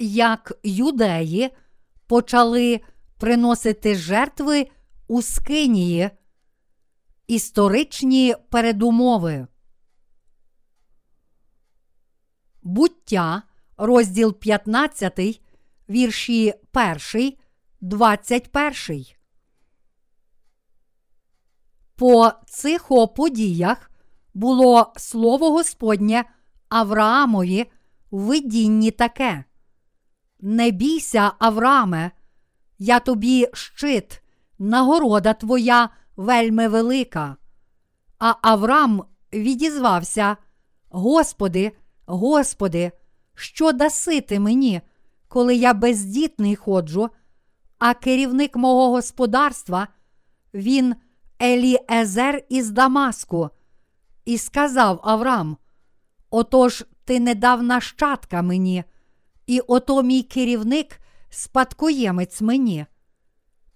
як 0.00 0.52
юдеї 0.62 1.50
почали 2.06 2.80
приносити 3.18 3.94
жертви 3.94 4.66
у 5.08 5.22
Скинії, 5.22 6.10
історичні 7.26 8.34
передумови. 8.50 9.46
Буття, 12.62 13.42
розділ 13.76 14.38
15, 14.38 15.42
вірші 15.88 16.54
1, 17.12 17.32
21. 17.80 19.04
По 21.96 22.32
цих 22.46 22.88
подіях 23.16 23.90
було 24.34 24.92
слово 24.96 25.50
Господнє 25.50 26.24
Авраамові 26.68 27.66
в 28.10 28.20
видінні 28.20 28.90
таке. 28.90 29.44
Не 30.42 30.70
бійся, 30.70 31.32
Аврааме, 31.38 32.10
я 32.78 33.00
тобі 33.00 33.46
щит, 33.52 34.22
нагорода 34.58 35.34
твоя 35.34 35.88
вельми 36.16 36.68
велика. 36.68 37.36
А 38.18 38.34
Авраам 38.42 39.04
відізвався: 39.32 40.36
Господи, 40.88 41.72
Господи, 42.06 42.92
що 43.34 43.72
даси 43.72 44.20
ти 44.20 44.40
мені, 44.40 44.80
коли 45.28 45.54
я 45.54 45.74
бездітний 45.74 46.56
ходжу, 46.56 47.08
а 47.78 47.94
керівник 47.94 48.56
мого 48.56 48.90
господарства, 48.90 49.88
він 50.54 50.94
Еліезер 51.42 52.42
із 52.48 52.70
Дамаску, 52.70 53.50
і 54.24 54.38
сказав 54.38 55.00
Авраам: 55.02 55.56
Отож 56.30 56.84
ти 57.04 57.20
не 57.20 57.34
дав 57.34 57.62
нащадка 57.62 58.42
мені, 58.42 58.84
і 59.50 59.60
ото 59.60 60.02
мій 60.02 60.22
керівник 60.22 61.00
спадкоємець 61.30 62.40
мені. 62.40 62.86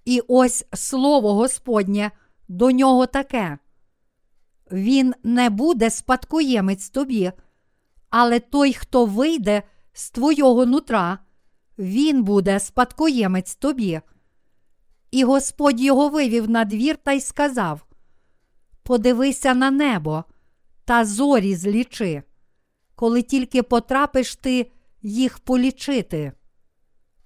І 0.05 0.23
ось 0.29 0.65
слово 0.73 1.35
Господнє 1.35 2.11
до 2.49 2.71
нього 2.71 3.07
таке. 3.07 3.59
Він 4.73 5.15
не 5.23 5.51
буде 5.51 5.91
спадкоємець 5.91 6.91
тобі, 6.91 7.33
але 8.11 8.41
той, 8.41 8.73
хто 8.73 9.07
вийде 9.07 9.63
з 9.93 10.11
твого 10.11 10.67
нутра, 10.67 11.19
він 11.79 12.25
буде 12.25 12.61
спадкоємець 12.61 13.55
тобі. 13.55 14.01
І 15.11 15.25
Господь 15.25 15.81
його 15.81 16.09
вивів 16.09 16.51
на 16.51 16.65
двір 16.65 16.97
та 16.97 17.13
й 17.13 17.21
сказав: 17.21 17.87
Подивися 18.83 19.55
на 19.55 19.71
небо 19.71 20.25
та 20.85 21.05
зорі 21.05 21.57
злічи, 21.57 22.23
коли 22.95 23.23
тільки 23.23 23.63
потрапиш 23.63 24.37
ти 24.37 24.71
їх 25.05 25.39
полічити. 25.39 26.33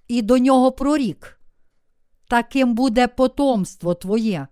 І 0.07 0.21
до 0.21 0.37
нього 0.37 0.71
прорік. 0.71 1.39
Таким 2.27 2.73
буде 2.73 3.07
потомство 3.07 3.93
твоє. 3.93 4.47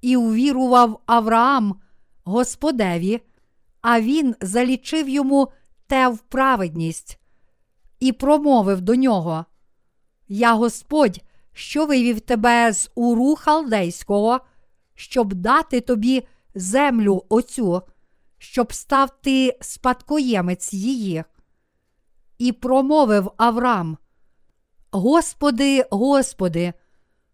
І 0.00 0.16
увірував 0.16 1.02
Авраам 1.06 1.80
Господеві, 2.24 3.20
а 3.80 4.00
він 4.00 4.34
залічив 4.40 5.08
йому 5.08 5.48
те 5.86 6.08
в 6.08 6.18
праведність 6.18 7.18
і 8.00 8.12
промовив 8.12 8.80
до 8.80 8.94
нього: 8.94 9.44
Я 10.28 10.54
Господь, 10.54 11.20
що 11.52 11.86
вивів 11.86 12.20
тебе 12.20 12.72
з 12.72 12.90
уру 12.94 13.34
халдейського, 13.34 14.40
щоб 14.94 15.34
дати 15.34 15.80
тобі 15.80 16.26
землю 16.54 17.24
оцю, 17.28 17.82
щоб 18.38 18.72
став 18.72 19.20
ти 19.20 19.58
спадкоємець 19.60 20.72
її. 20.72 21.24
І 22.42 22.52
промовив 22.52 23.30
Авраам: 23.36 23.98
Господи, 24.90 25.84
Господи, 25.90 26.72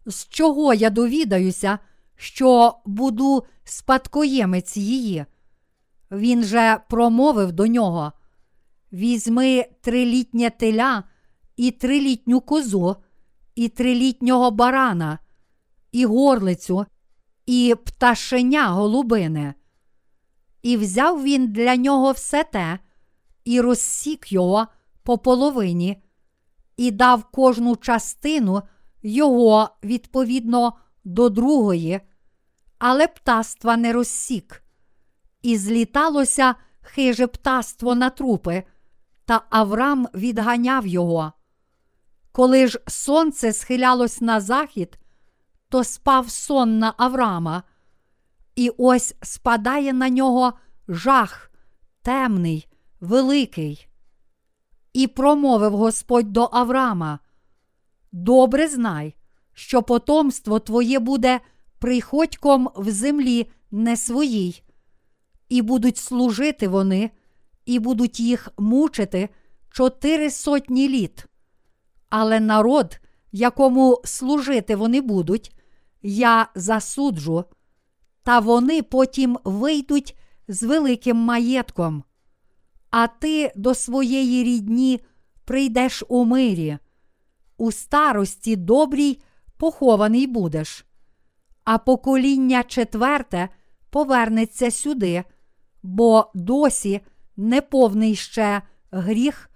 з 0.07 0.29
чого 0.29 0.75
я 0.75 0.91
довідаюся, 0.91 1.79
що 2.17 2.75
буду 2.87 3.45
спадкоємець 3.65 4.77
її? 4.77 5.25
Він 6.11 6.45
же 6.45 6.81
промовив 6.91 7.53
до 7.53 7.67
нього: 7.67 8.13
Візьми 8.93 9.67
трилітнє 9.81 10.51
теля 10.51 11.05
і 11.57 11.71
трилітню 11.71 12.41
козу, 12.41 12.97
і 13.55 13.69
трилітнього 13.69 14.51
барана, 14.51 15.19
і 15.93 16.07
горлицю, 16.07 16.87
і 17.47 17.75
пташеня 17.85 18.69
голубине. 18.69 19.55
І 20.63 20.77
взяв 20.77 21.23
він 21.23 21.53
для 21.53 21.77
нього 21.77 22.13
все 22.13 22.45
те, 22.45 22.79
і 23.45 23.61
розсік 23.61 24.33
його 24.33 24.67
по 25.09 25.19
половині, 25.19 26.03
і 26.77 26.91
дав 26.91 27.25
кожну 27.25 27.77
частину 27.77 28.63
його 29.03 29.71
відповідно 29.85 30.73
до 31.05 31.29
другої, 31.29 32.01
але 32.79 33.07
птаства 33.07 33.77
не 33.77 33.93
розсік. 33.93 34.63
І 35.43 35.57
зліталося 35.57 36.55
хиже 36.81 37.27
птаство 37.27 37.95
на 37.95 38.11
трупи, 38.11 38.63
та 39.25 39.43
Авраам 39.51 40.09
відганяв 40.15 40.87
його. 40.87 41.33
Коли 42.33 42.67
ж 42.67 42.81
сонце 42.87 43.53
схилялось 43.53 44.21
на 44.21 44.41
захід, 44.41 44.99
то 45.69 45.85
спав 45.85 46.31
сон 46.31 46.79
на 46.79 46.95
Авраама, 46.97 47.63
і 48.57 48.71
ось 48.79 49.15
спадає 49.23 49.93
на 49.93 50.09
нього 50.09 50.53
жах, 50.89 51.51
темний, 52.03 52.69
великий. 53.01 53.88
І 54.99 55.07
промовив 55.07 55.77
Господь 55.77 56.33
до 56.33 56.49
Авраама: 56.53 57.19
Добре 58.13 58.69
знай, 58.69 59.15
що 59.55 59.83
потомство 59.83 60.59
твоє 60.59 60.99
буде 60.99 61.41
приходьком 61.79 62.69
в 62.77 62.91
землі 62.91 63.51
не 63.71 63.97
своїй, 63.97 64.63
і 65.49 65.63
будуть 65.63 65.97
служити 65.97 66.69
вони, 66.69 67.11
і 67.67 67.79
будуть 67.79 68.21
їх 68.21 68.49
мучити 68.59 69.29
чотири 69.71 70.31
сотні 70.31 70.89
літ. 70.89 71.27
Але 72.11 72.41
народ, 72.41 73.01
якому 73.33 74.01
служити 74.05 74.77
вони 74.77 75.01
будуть, 75.01 75.57
я 76.03 76.49
засуджу, 76.55 77.45
та 78.23 78.39
вони 78.39 78.83
потім 78.83 79.39
вийдуть 79.45 80.19
з 80.49 80.63
великим 80.63 81.17
маєтком. 81.17 82.05
А 82.91 83.07
ти 83.07 83.53
до 83.57 83.75
своєї 83.75 84.45
рідні 84.45 85.01
прийдеш 85.45 86.05
у 86.09 86.25
мирі, 86.25 86.79
у 87.57 87.73
старості 87.73 88.57
добрій 88.57 89.21
похований 89.57 90.27
будеш, 90.27 90.87
а 91.65 91.79
покоління 91.79 92.63
четверте 92.63 93.49
повернеться 93.91 94.71
сюди, 94.71 95.25
бо 95.83 96.31
досі 96.35 97.01
не 97.37 97.61
повний 97.61 98.17
ще 98.17 98.63
гріх 98.91 99.51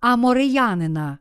амореянина. 0.00 1.18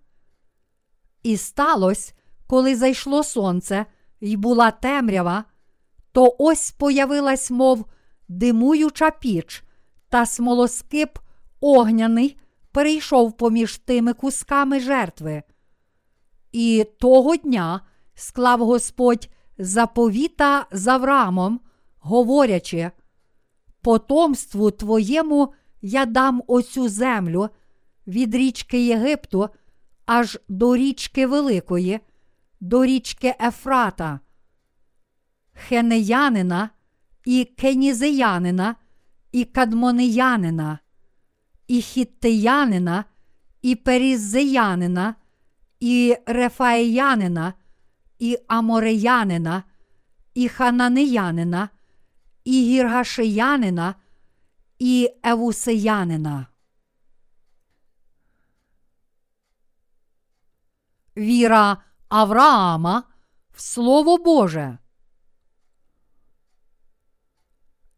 І 1.23 1.37
сталося, 1.37 2.13
коли 2.47 2.75
зайшло 2.75 3.23
сонце 3.23 3.85
і 4.19 4.37
була 4.37 4.71
темрява, 4.71 5.43
то 6.11 6.35
ось 6.39 6.71
появилась, 6.71 7.51
мов 7.51 7.85
димуюча 8.27 9.11
піч, 9.11 9.63
та 10.09 10.25
смолоскип 10.25 11.19
огняний 11.61 12.37
перейшов 12.71 13.37
поміж 13.37 13.77
тими 13.77 14.13
кусками 14.13 14.79
жертви. 14.79 15.43
І 16.51 16.85
того 16.99 17.35
дня 17.35 17.81
склав 18.15 18.59
Господь 18.59 19.29
заповіта 19.57 20.65
з 20.71 20.87
Авраамом, 20.87 21.59
говорячи: 21.99 22.91
Потомству 23.81 24.71
твоєму 24.71 25.53
я 25.81 26.05
дам 26.05 26.43
оцю 26.47 26.89
землю 26.89 27.49
від 28.07 28.35
річки 28.35 28.85
Єгипту 28.85 29.49
аж 30.05 30.39
до 30.49 30.75
річки 30.75 31.27
Великої, 31.27 31.99
до 32.59 32.85
річки 32.85 33.35
Ефрата, 33.41 34.19
Хенеянина 35.53 36.69
і 37.25 37.45
Кенізеянина, 37.45 38.75
і 39.31 39.45
Кадмонеянина, 39.45 40.79
і 41.67 41.81
Хіттеянина, 41.81 43.05
і 43.61 43.75
Періззеянина, 43.75 45.15
і 45.79 46.17
Рефаєянина, 46.25 47.53
і 48.19 48.37
Амореянина, 48.47 49.63
і 50.33 50.49
Хананеянина, 50.49 51.69
і 52.43 52.63
Гіргашиянина, 52.63 53.95
і 54.79 55.09
Евусеянина. 55.23 56.47
Віра 61.17 61.77
Авраама 62.09 63.03
в 63.51 63.61
Слово 63.61 64.17
Боже. 64.17 64.77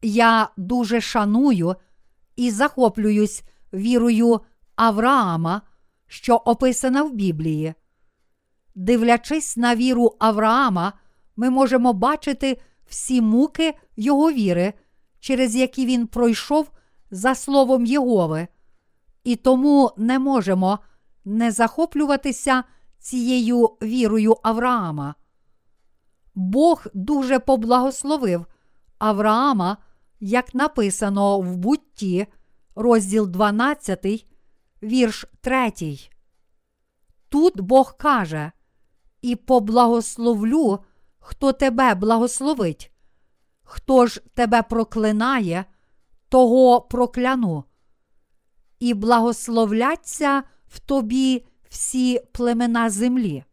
Я 0.02 0.50
дуже 0.58 1.02
шаную 1.02 1.76
і 2.36 2.52
захоплююсь 2.52 3.44
вірою 3.74 4.42
Авраама, 4.76 5.62
що 6.08 6.36
описана 6.36 7.04
в 7.04 7.14
Біблії. 7.14 7.74
Дивлячись 8.76 9.58
на 9.58 9.76
віру 9.76 10.16
Авраама, 10.20 10.94
ми 11.36 11.50
можемо 11.50 11.94
бачити 11.94 12.62
всі 12.88 13.22
муки 13.22 13.74
його 13.98 14.32
віри, 14.32 14.74
через 15.20 15.56
які 15.56 15.86
він 15.86 16.08
пройшов 16.08 16.72
за 17.12 17.36
словом 17.36 17.86
Єгови, 17.86 18.48
і 19.24 19.36
тому 19.36 19.92
не 19.98 20.20
можемо 20.20 20.80
не 21.26 21.52
захоплюватися 21.52 22.64
цією 23.00 23.66
вірою 23.66 24.36
Авраама. 24.44 25.16
Бог 26.36 26.86
дуже 26.94 27.40
поблагословив 27.40 28.46
Авраама, 28.98 29.78
як 30.20 30.56
написано 30.56 31.40
в 31.40 31.56
бутті, 31.56 32.28
розділ 32.80 33.28
12, 33.28 34.26
вірш 34.84 35.26
3. 35.42 35.72
Тут 37.30 37.62
Бог 37.62 37.98
каже: 37.98 38.52
І 39.22 39.36
поблагословлю, 39.36 40.80
хто 41.20 41.54
тебе 41.54 41.96
благословить, 41.96 42.92
хто 43.64 44.08
ж 44.08 44.22
тебе 44.34 44.64
проклинає, 44.64 45.66
того 46.30 46.82
прокляну. 46.82 47.64
І 48.80 48.94
благословляться 48.94 50.44
в 50.68 50.80
тобі 50.80 51.46
всі 51.70 52.22
племена 52.32 52.90
землі. 52.90 53.44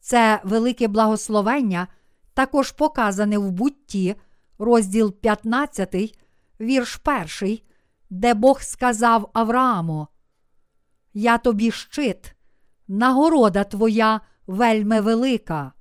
Це 0.00 0.40
велике 0.44 0.88
благословення 0.88 1.88
також 2.34 2.72
показане 2.72 3.38
в 3.38 3.50
бутті, 3.50 4.14
розділ 4.58 5.12
15, 5.12 6.18
вірш 6.60 7.00
1, 7.40 7.58
де 8.10 8.34
Бог 8.34 8.62
сказав 8.62 9.30
Аврааму: 9.32 10.08
Я 11.14 11.38
тобі 11.38 11.70
щит, 11.70 12.34
нагорода 12.88 13.64
твоя 13.64 14.20
вельми 14.46 15.00
велика. 15.00 15.72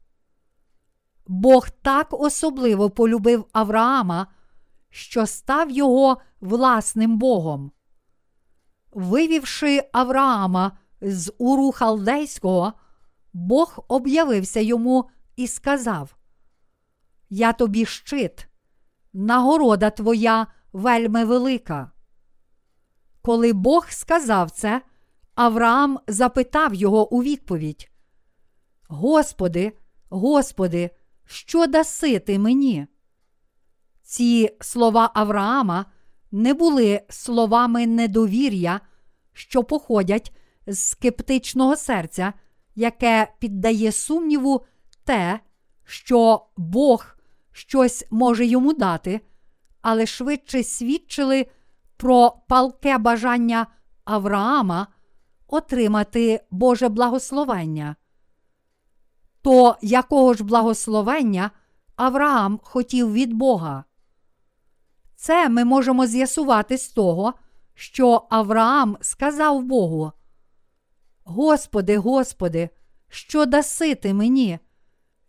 Бог 1.28 1.70
так 1.70 2.08
особливо 2.12 2.90
полюбив 2.90 3.46
Авраама, 3.52 4.28
що 4.90 5.26
став 5.26 5.72
його 5.72 6.18
власним 6.42 7.18
Богом. 7.18 7.72
Вивівши 8.92 9.84
Авраама 9.92 10.78
з 11.02 11.34
Уру 11.38 11.72
Халдейського, 11.72 12.74
Бог 13.34 13.86
об'явився 13.88 14.60
йому 14.60 15.10
і 15.36 15.48
сказав: 15.48 16.16
Я 17.30 17.54
тобі 17.54 17.86
щит, 17.86 18.48
нагорода 19.14 19.90
твоя 19.90 20.48
вельми 20.74 21.26
велика. 21.26 21.92
Коли 23.28 23.54
Бог 23.54 23.90
сказав 23.90 24.52
це, 24.52 24.82
Авраам 25.36 26.00
запитав 26.08 26.74
його 26.74 27.14
у 27.14 27.24
відповідь: 27.24 27.92
Господи, 28.88 29.74
Господи, 30.10 30.90
що 31.26 31.68
даси 31.68 32.20
ти 32.20 32.40
мені? 32.40 32.88
Ці 34.02 34.58
слова 34.62 35.12
Авраама 35.14 35.86
не 36.32 36.54
були 36.54 37.02
словами 37.10 37.88
недовір'я, 37.88 38.82
що 39.34 39.64
походять 39.64 40.36
з 40.68 40.80
скептичного 40.80 41.76
серця, 41.76 42.34
яке 42.76 43.34
піддає 43.40 43.92
сумніву 43.92 44.66
те, 45.04 45.40
що 45.86 46.46
Бог 46.58 47.18
щось 47.52 48.06
може 48.12 48.46
йому 48.46 48.74
дати, 48.74 49.22
але 49.82 50.06
швидше 50.06 50.64
свідчили 50.64 51.46
про 51.98 52.32
палке 52.48 52.98
бажання 52.98 53.68
Авраама 54.06 54.88
отримати 55.48 56.42
Боже 56.52 56.90
благословення. 56.90 57.96
То 59.42 59.78
якого 59.82 60.34
ж 60.34 60.44
благословення 60.44 61.52
Авраам 61.96 62.60
хотів 62.64 63.14
від 63.14 63.34
Бога? 63.34 63.84
Це 65.16 65.50
ми 65.50 65.66
можемо 65.66 66.06
з'ясувати 66.06 66.78
з 66.78 66.90
того, 66.90 67.34
що 67.74 68.28
Авраам 68.30 68.98
сказав 69.02 69.64
Богу: 69.64 70.12
Господи, 71.24 71.98
Господи, 71.98 72.70
що 73.10 73.46
даси 73.46 73.96
ти 73.96 74.14
мені? 74.14 74.60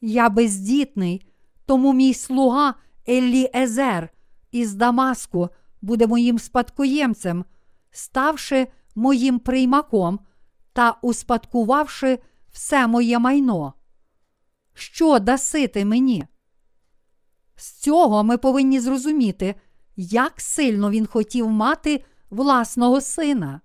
Я 0.00 0.28
бездітний, 0.28 1.26
тому 1.66 1.92
мій 1.92 2.14
слуга 2.14 2.74
Еллі-Езер 3.08 4.08
із 4.50 4.74
Дамаску 4.74 5.48
буде 5.82 6.06
моїм 6.06 6.38
спадкоємцем, 6.38 7.44
ставши 7.90 8.66
моїм 8.94 9.38
приймаком 9.38 10.20
та 10.72 10.98
успадкувавши 11.02 12.18
все 12.52 12.86
моє 12.86 13.18
майно. 13.18 13.74
Що 14.74 15.18
даси 15.18 15.68
ти 15.68 15.84
мені? 15.84 16.24
З 17.56 17.72
цього 17.72 18.24
ми 18.24 18.38
повинні 18.38 18.80
зрозуміти, 18.80 19.54
як 19.96 20.32
сильно 20.36 20.90
він 20.90 21.06
хотів 21.06 21.48
мати 21.50 22.04
власного 22.30 23.00
сина. 23.00 23.60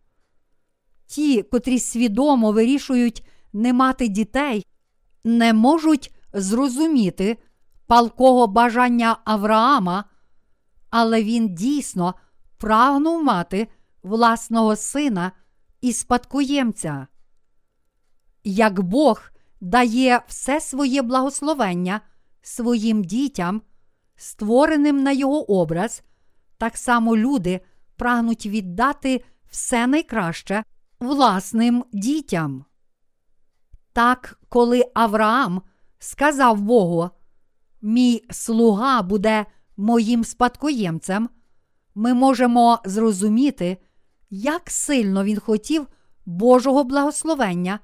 Ті, 1.06 1.44
котрі 1.44 1.80
свідомо 1.80 2.52
вирішують 2.52 3.28
не 3.54 3.74
мати 3.74 4.08
дітей, 4.08 4.66
не 5.24 5.54
можуть 5.54 6.14
зрозуміти 6.34 7.38
палкого 7.88 8.48
бажання 8.48 9.18
Авраама, 9.26 10.04
але 10.96 11.24
він 11.24 11.56
дійсно 11.56 12.16
прагнув 12.58 13.24
мати 13.24 13.68
власного 14.04 14.76
сина 14.76 15.32
і 15.82 15.94
спадкоємця. 15.94 17.08
Як 18.44 18.82
Бог 18.82 19.22
дає 19.62 20.22
все 20.28 20.62
своє 20.62 21.02
благословення 21.02 22.02
своїм 22.42 23.04
дітям, 23.04 23.62
створеним 24.16 25.04
на 25.04 25.12
його 25.12 25.52
образ, 25.52 26.04
так 26.58 26.78
само 26.78 27.18
люди 27.18 27.62
прагнуть 27.96 28.46
віддати 28.46 29.24
все 29.50 29.88
найкраще 29.88 30.64
власним 31.00 31.86
дітям. 31.94 32.66
Так, 33.94 34.40
коли 34.50 34.84
Авраам 34.94 35.62
сказав 36.00 36.62
Богу, 36.62 37.10
мій 37.82 38.24
слуга 38.30 39.02
буде 39.02 39.46
моїм 39.78 40.24
спадкоємцем, 40.24 41.30
ми 41.96 42.14
можемо 42.14 42.80
зрозуміти, 42.86 43.78
як 44.30 44.70
сильно 44.70 45.24
він 45.24 45.40
хотів 45.40 45.88
Божого 46.26 46.84
благословення, 46.84 47.80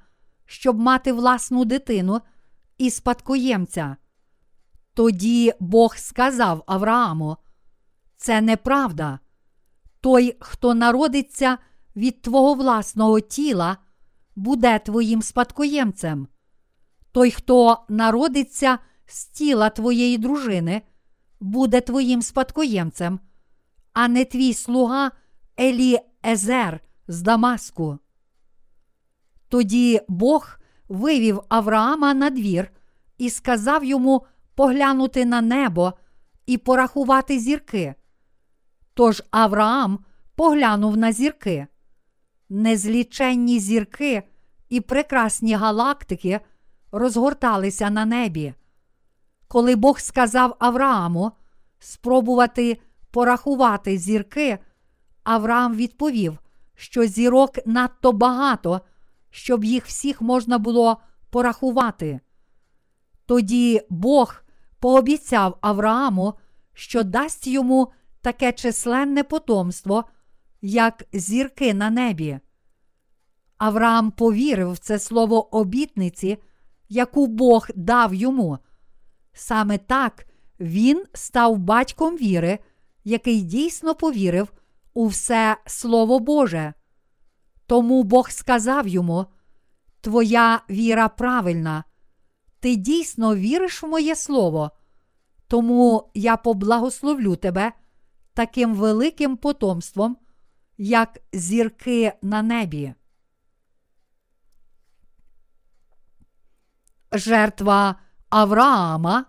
щоб 0.45 0.79
мати 0.79 1.13
власну 1.13 1.65
дитину 1.65 2.21
і 2.77 2.89
спадкоємця. 2.89 3.95
Тоді 4.93 5.53
Бог 5.59 5.97
сказав 5.97 6.63
Аврааму: 6.67 7.37
Це 8.17 8.41
неправда. 8.41 9.19
Той, 10.01 10.37
хто 10.39 10.73
народиться 10.73 11.57
від 11.95 12.21
твого 12.21 12.53
власного 12.53 13.19
тіла, 13.19 13.77
буде 14.35 14.79
твоїм 14.79 15.21
спадкоємцем. 15.21 16.27
Той, 17.11 17.31
хто 17.31 17.85
народиться 17.89 18.79
з 19.05 19.25
тіла 19.25 19.69
твоєї 19.69 20.17
дружини, 20.17 20.81
буде 21.39 21.81
твоїм 21.81 22.21
спадкоємцем, 22.21 23.19
а 23.93 24.07
не 24.07 24.25
твій 24.25 24.53
слуга 24.53 25.11
Елі 25.59 25.99
Езер 26.25 26.79
з 27.07 27.21
Дамаску. 27.21 27.99
Тоді 29.49 30.01
Бог 30.07 30.59
вивів 30.89 31.41
Авраама 31.49 32.13
на 32.13 32.29
двір 32.29 32.71
і 33.17 33.29
сказав 33.29 33.83
йому 33.83 34.25
поглянути 34.55 35.25
на 35.25 35.41
небо 35.41 35.93
і 36.45 36.57
порахувати 36.57 37.39
зірки. 37.39 37.95
Тож 38.93 39.23
Авраам 39.31 39.99
поглянув 40.35 40.97
на 40.97 41.11
зірки. 41.11 41.67
Незліченні 42.49 43.59
зірки 43.59 44.23
і 44.69 44.81
прекрасні 44.81 45.53
галактики 45.53 46.39
розгорталися 46.91 47.89
на 47.89 48.05
небі. 48.05 48.53
Коли 49.51 49.75
Бог 49.75 49.99
сказав 49.99 50.55
Аврааму 50.59 51.31
спробувати 51.79 52.77
порахувати 53.11 53.97
зірки, 53.97 54.59
Авраам 55.23 55.75
відповів, 55.75 56.37
що 56.75 57.05
зірок 57.05 57.51
надто 57.65 58.11
багато, 58.11 58.81
щоб 59.29 59.63
їх 59.63 59.85
всіх 59.85 60.21
можна 60.21 60.57
було 60.57 60.97
порахувати. 61.29 62.19
Тоді 63.25 63.81
Бог 63.89 64.35
пообіцяв 64.79 65.57
Аврааму, 65.61 66.33
що 66.73 67.03
дасть 67.03 67.47
йому 67.47 67.91
таке 68.21 68.51
численне 68.51 69.23
потомство, 69.23 70.05
як 70.61 71.03
зірки 71.13 71.73
на 71.73 71.89
небі. 71.89 72.39
Авраам 73.57 74.11
повірив 74.11 74.71
в 74.71 74.77
це 74.77 74.99
слово 74.99 75.57
обітниці, 75.57 76.37
яку 76.89 77.27
Бог 77.27 77.67
дав 77.75 78.13
йому. 78.13 78.59
Саме 79.39 79.77
так 79.77 80.25
він 80.59 81.05
став 81.13 81.57
батьком 81.57 82.17
віри, 82.17 82.59
який 83.03 83.41
дійсно 83.41 83.95
повірив 83.95 84.53
у 84.93 85.07
все 85.07 85.57
Слово 85.65 86.19
Боже. 86.19 86.73
Тому 87.65 88.03
Бог 88.03 88.29
сказав 88.29 88.87
йому: 88.87 89.25
Твоя 90.01 90.61
віра 90.69 91.09
правильна, 91.09 91.83
ти 92.59 92.75
дійсно 92.75 93.35
віриш 93.35 93.83
в 93.83 93.87
моє 93.87 94.15
слово, 94.15 94.71
тому 95.47 96.11
я 96.13 96.37
поблагословлю 96.37 97.35
тебе 97.35 97.71
таким 98.33 98.75
великим 98.75 99.37
потомством, 99.37 100.17
як 100.77 101.19
зірки 101.33 102.13
на 102.21 102.41
небі. 102.41 102.93
Жертва 107.11 107.95
Авраама 108.29 109.25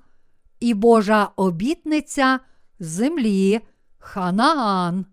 і 0.61 0.75
Божа 0.75 1.31
обітниця 1.37 2.41
землі 2.79 3.61
Ханаан. 3.99 5.07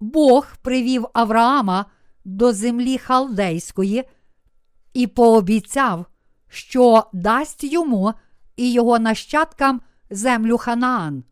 Бог 0.00 0.46
привів 0.62 1.06
Авраама 1.12 1.86
до 2.24 2.52
землі 2.52 2.98
халдейської 2.98 4.04
і 4.92 5.06
пообіцяв, 5.06 6.06
що 6.48 7.06
дасть 7.12 7.64
йому 7.64 8.14
і 8.56 8.72
його 8.72 8.98
нащадкам 8.98 9.80
землю 10.10 10.58
Ханаан. 10.58 11.24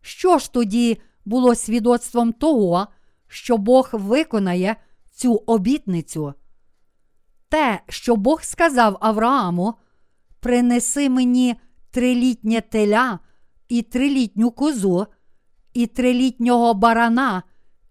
Що 0.00 0.38
ж 0.38 0.52
тоді 0.52 1.00
було 1.24 1.54
свідоцтвом 1.54 2.32
того, 2.32 2.86
що 3.28 3.56
Бог 3.56 3.88
виконає 3.92 4.76
цю 5.14 5.34
обітницю? 5.34 6.34
Те, 7.48 7.80
що 7.88 8.16
Бог 8.16 8.42
сказав 8.42 8.98
Аврааму, 9.00 9.74
принеси 10.40 11.10
мені 11.10 11.56
трилітнє 11.90 12.60
теля 12.60 13.18
і 13.68 13.82
трилітню 13.82 14.50
козу, 14.50 15.06
і 15.74 15.86
трилітнього 15.86 16.74
барана, 16.74 17.42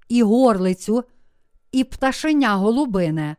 і 0.10 0.24
горлицю, 0.24 1.04
і 1.72 1.84
пташеня 1.84 2.56
голубине. 2.56 3.36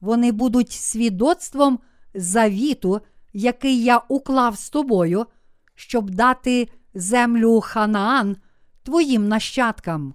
Вони 0.00 0.32
будуть 0.32 0.72
свідоцтвом 0.72 1.78
завіту, 2.14 3.00
який 3.32 3.84
я 3.84 3.98
уклав 3.98 4.58
з 4.58 4.70
тобою, 4.70 5.26
щоб 5.74 6.10
дати 6.10 6.68
землю 6.94 7.60
Ханаан 7.60 8.36
твоїм 8.82 9.28
нащадкам. 9.28 10.14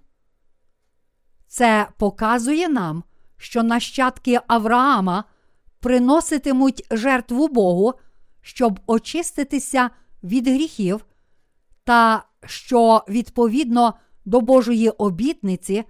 Це 1.47 1.88
показує 1.97 2.69
нам, 2.69 3.03
що 3.39 3.63
нащадки 3.63 4.39
Авраама 4.48 5.24
приноситимуть 5.79 6.88
жертву 6.91 7.48
Богу, 7.48 7.93
щоб 8.41 8.79
очиститися 8.88 9.89
від 10.24 10.48
гріхів, 10.48 11.05
та 11.84 12.24
що 12.46 13.03
відповідно 13.10 13.93
до 14.25 14.41
Божої 14.41 14.89
обітниці 14.89 15.84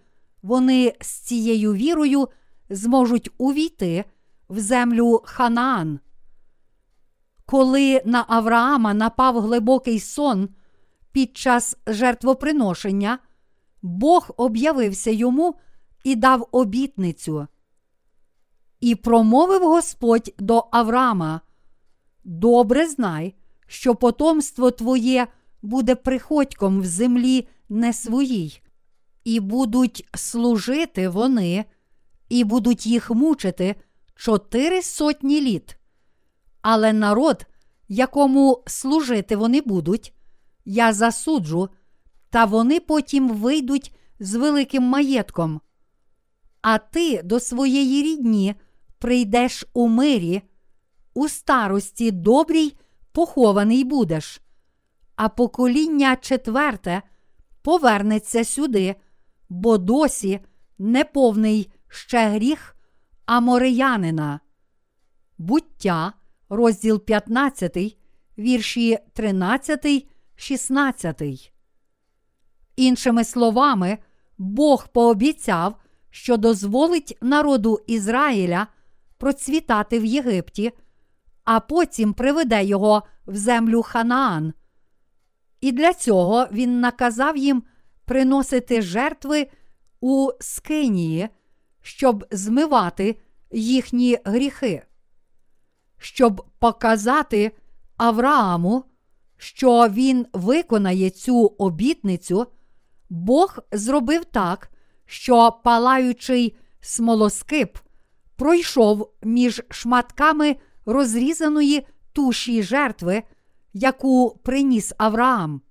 вони 0.44 0.94
з 1.02 1.08
цією 1.08 1.74
вірою 1.74 2.28
зможуть 2.70 3.30
увійти 3.38 4.06
в 4.50 4.60
землю 4.60 5.22
Ханаан. 5.26 6.00
Коли 7.46 8.02
на 8.06 8.26
Авраама 8.28 8.94
напав 8.94 9.40
глибокий 9.40 10.00
сон 10.00 10.50
під 11.12 11.38
час 11.38 11.78
жертвоприношення, 11.88 13.20
Бог 13.82 14.32
об'явився 14.38 15.12
йому 15.12 15.56
і 16.04 16.16
дав 16.16 16.48
обітницю. 16.52 17.48
І 18.80 18.96
промовив 18.96 19.62
Господь 19.62 20.34
до 20.40 20.68
Авраама: 20.72 21.42
Добре 22.24 22.88
знай, 22.88 23.36
що 23.68 23.96
потомство 23.96 24.72
твоє 24.72 25.28
буде 25.62 25.96
приходьком 25.96 26.82
в 26.82 26.86
землі 26.86 27.48
не 27.70 27.94
своїй, 27.94 28.62
і 29.24 29.40
будуть 29.40 30.08
служити 30.14 31.10
вони, 31.10 31.66
і 32.30 32.44
будуть 32.44 32.86
їх 32.86 33.12
мучити 33.12 33.76
чотири 34.16 34.82
сотні 34.82 35.42
літ. 35.42 35.78
Але 36.62 36.94
народ, 36.94 37.46
якому 37.88 38.64
служити 38.68 39.36
вони 39.36 39.62
будуть, 39.62 40.14
я 40.66 40.94
засуджу, 40.94 41.70
та 42.30 42.46
вони 42.46 42.80
потім 42.80 43.30
вийдуть 43.30 43.96
з 44.20 44.36
великим 44.36 44.84
маєтком. 44.84 45.62
А 46.62 46.78
ти 46.78 47.22
до 47.24 47.40
своєї 47.40 48.04
рідні 48.04 48.56
прийдеш 49.00 49.66
у 49.74 49.88
мирі, 49.88 50.42
у 51.14 51.28
старості 51.28 52.12
добрій 52.12 52.76
похований 53.12 53.84
будеш, 53.84 54.42
а 55.16 55.30
покоління 55.30 56.16
четверте 56.16 57.02
повернеться 57.62 58.44
сюди, 58.44 58.96
бо 59.50 59.78
досі 59.78 60.40
неповний 60.78 61.72
ще 61.88 62.30
гріх 62.30 62.76
Амореянина. 63.26 64.40
Буття, 65.38 66.14
розділ 66.50 67.06
15, 67.06 67.98
вірші 68.38 68.98
13, 69.14 70.08
16. 70.36 71.54
Іншими 72.76 73.24
словами, 73.24 73.98
Бог 74.38 74.88
пообіцяв, 74.88 75.76
що 76.10 76.38
дозволить 76.38 77.18
народу 77.22 77.80
Ізраїля 77.88 78.68
процвітати 79.18 80.00
в 80.00 80.06
Єгипті, 80.06 80.72
а 81.44 81.60
потім 81.60 82.14
приведе 82.14 82.64
його 82.64 83.04
в 83.28 83.36
землю 83.36 83.82
Ханаан. 83.82 84.54
І 85.62 85.72
для 85.72 85.94
цього 85.94 86.48
він 86.52 86.80
наказав 86.80 87.38
їм 87.38 87.64
приносити 88.06 88.82
жертви 88.82 89.48
у 90.02 90.30
Скинії, 90.40 91.30
щоб 91.82 92.26
змивати 92.32 93.16
їхні 93.52 94.18
гріхи, 94.26 94.84
щоб 95.98 96.46
показати 96.60 97.52
Аврааму, 97.98 98.84
що 99.38 99.88
він 99.90 100.26
виконає 100.34 101.10
цю 101.10 101.46
обітницю, 101.46 102.48
Бог 103.10 103.60
зробив 103.72 104.26
так, 104.26 104.72
що 105.10 105.60
палаючий 105.64 106.56
смолоскип 106.82 107.78
пройшов 108.36 109.12
між 109.24 109.62
шматками 109.70 110.56
розрізаної 110.86 111.88
туші 112.14 112.64
жертви, 112.64 113.24
яку 113.74 114.40
приніс 114.44 114.94
Авраам. 114.98 115.62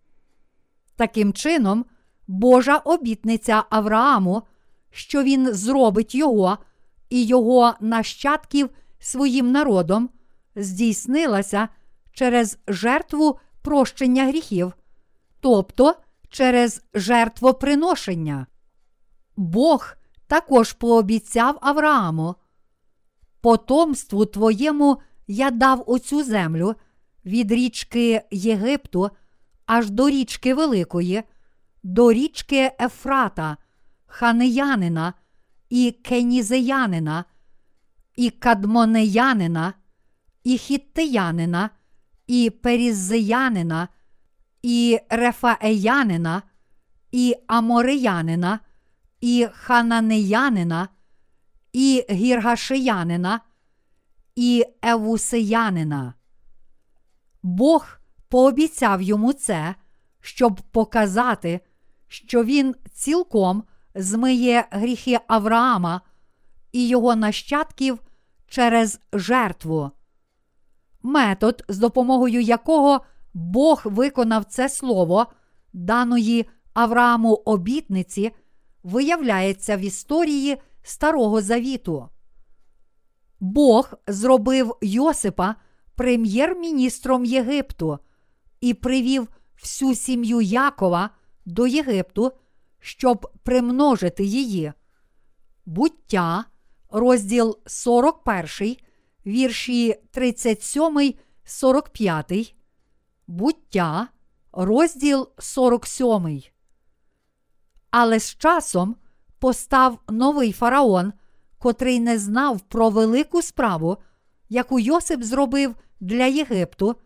Таким 0.97 1.33
чином, 1.33 1.85
Божа 2.27 2.77
обітниця 2.77 3.65
Аврааму, 3.71 4.43
що 4.91 5.23
він 5.23 5.55
зробить 5.55 6.15
його 6.15 6.59
і 7.11 7.25
його 7.25 7.75
нащадків 7.81 8.71
своїм 8.99 9.53
народом, 9.53 10.11
здійснилася 10.57 11.69
через 12.13 12.59
жертву 12.69 13.39
прощення 13.63 14.27
гріхів, 14.27 14.73
тобто 15.41 15.95
через 16.29 16.83
жертвоприношення. 16.95 18.47
Бог 19.39 19.97
також 20.27 20.73
пообіцяв 20.73 21.59
Аврааму. 21.61 22.35
Потомству 23.41 24.27
твоєму 24.27 25.01
я 25.27 25.51
дав 25.51 25.85
оцю 25.87 26.25
землю 26.25 26.75
від 27.25 27.53
річки 27.53 28.23
Єгипту 28.31 29.11
аж 29.67 29.91
до 29.91 30.09
річки 30.09 30.55
Великої, 30.55 31.23
до 31.83 32.13
річки 32.13 32.71
Ефрата, 32.81 33.57
Ханеянина 34.07 35.15
і 35.69 35.91
Кенізеянина, 35.91 37.25
і 38.17 38.31
Кадмонеянина, 38.31 39.75
і 40.45 40.59
Хіттеянина, 40.59 41.71
і 42.27 42.51
Перізеянина, 42.51 43.89
і 44.63 44.99
Рефаеянина, 45.11 46.43
і 47.13 47.35
Амореянина, 47.47 48.61
і 49.21 49.49
Хананеянина, 49.53 50.89
і 51.73 52.07
Гіргашиянина, 52.11 53.41
і 54.37 54.65
Евусеянина. 54.83 56.15
Бог 57.43 57.99
пообіцяв 58.29 59.03
йому 59.03 59.33
це, 59.33 59.75
щоб 60.21 60.61
показати, 60.61 61.61
що 62.09 62.45
він 62.45 62.75
цілком 62.93 63.65
змиє 63.95 64.69
гріхи 64.71 65.19
Авраама 65.27 66.01
і 66.73 66.89
його 66.89 67.17
нащадків 67.17 67.99
через 68.47 69.01
жертву. 69.13 69.91
Метод, 71.03 71.65
з 71.69 71.79
допомогою 71.79 72.41
якого 72.41 73.01
Бог 73.35 73.83
виконав 73.85 74.45
це 74.45 74.69
слово, 74.69 75.27
даної 75.73 76.49
Аврааму 76.75 77.35
обітниці, 77.35 78.33
виявляється 78.83 79.77
в 79.77 79.81
історії 79.81 80.57
Старого 80.83 81.43
Завіту. 81.43 82.09
Бог 83.41 83.95
зробив 84.07 84.77
Йосипа 84.83 85.55
прем'єр-міністром 85.95 87.25
Єгипту 87.25 87.99
і 88.61 88.75
привів 88.75 89.29
всю 89.63 89.95
сім'ю 89.95 90.41
Якова 90.41 91.11
до 91.45 91.67
Єгипту, 91.67 92.33
щоб 92.81 93.33
примножити 93.43 94.25
її. 94.25 94.73
Буття, 95.67 96.45
розділ 96.91 97.59
41, 97.67 98.77
вірші 99.27 99.95
37, 100.11 101.15
45, 101.45 102.55
буття, 103.27 104.09
розділ 104.53 105.29
47. 105.39 106.43
Але 107.91 108.21
з 108.21 108.37
часом 108.37 108.97
постав 109.39 109.99
новий 110.09 110.53
фараон, 110.53 111.13
котрий 111.59 112.01
не 112.01 112.19
знав 112.19 112.61
про 112.61 112.91
велику 112.91 113.43
справу, 113.43 113.97
яку 114.49 114.81
Йосип 114.81 115.23
зробив 115.23 115.75
для 116.01 116.27
Єгипту, 116.27 116.97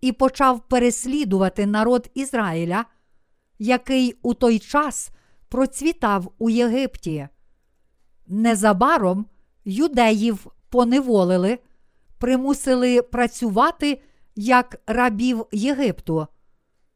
і 0.00 0.12
почав 0.12 0.68
переслідувати 0.68 1.66
народ 1.66 2.10
Ізраїля, 2.14 2.84
який 3.58 4.18
у 4.22 4.34
той 4.34 4.58
час 4.58 5.10
процвітав 5.48 6.32
у 6.38 6.50
Єгипті. 6.50 7.28
Незабаром 8.26 9.26
юдеїв 9.64 10.46
поневолили, 10.68 11.58
примусили 12.18 13.02
працювати 13.02 14.02
як 14.36 14.80
рабів 14.86 15.46
Єгипту. 15.52 16.26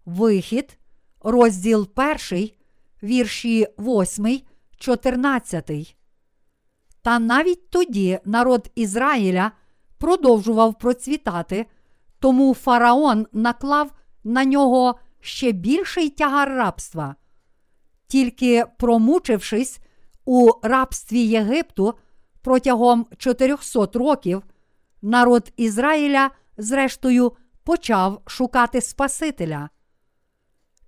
Вихід, 0.05 0.79
розділ 1.21 1.89
1, 2.31 2.51
вірші 3.05 3.67
8, 3.79 4.41
14. 4.79 5.97
Та 7.03 7.19
навіть 7.19 7.71
тоді 7.71 8.19
народ 8.25 8.71
Ізраїля 8.75 9.53
продовжував 9.99 10.79
процвітати, 10.79 11.67
тому 12.19 12.55
фараон 12.55 13.27
наклав 13.33 13.93
на 14.25 14.45
нього 14.45 14.99
ще 15.21 15.53
більший 15.53 16.11
тягар 16.11 16.49
рабства. 16.49 17.15
Тільки 18.07 18.65
промучившись 18.79 19.81
у 20.25 20.51
рабстві 20.63 21.19
Єгипту 21.19 21.95
протягом 22.43 23.07
400 23.19 23.99
років, 23.99 24.43
народ 25.03 25.53
Ізраїля, 25.57 26.31
зрештою, 26.57 27.33
почав 27.65 28.23
шукати 28.27 28.81
Спасителя. 28.81 29.69